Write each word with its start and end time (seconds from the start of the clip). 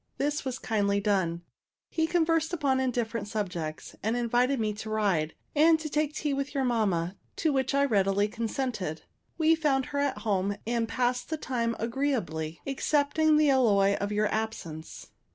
This 0.17 0.43
was 0.43 0.57
kindly 0.57 0.99
done. 0.99 1.43
He 1.87 2.07
conversed 2.07 2.53
upon 2.53 2.79
indifferent 2.79 3.27
subjects, 3.27 3.95
and 4.01 4.17
invited 4.17 4.59
me 4.59 4.73
to 4.73 4.89
ride, 4.89 5.35
and 5.55 5.77
take 5.79 6.15
tea 6.15 6.33
with 6.33 6.55
your 6.55 6.63
mamma, 6.65 7.15
to 7.35 7.53
which 7.53 7.75
I 7.75 7.85
readily 7.85 8.27
consented. 8.27 9.03
We 9.37 9.53
found 9.53 9.85
her 9.93 9.99
at 9.99 10.17
home, 10.25 10.57
and 10.65 10.87
passed 10.87 11.29
the 11.29 11.37
time 11.37 11.75
agreeably, 11.77 12.61
excepting 12.65 13.37
the 13.37 13.51
alloy 13.51 13.93
of 13.97 14.11
your 14.11 14.25
absence. 14.33 15.11